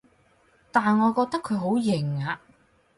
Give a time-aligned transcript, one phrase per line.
[0.71, 2.41] 但我覺得佢好型啊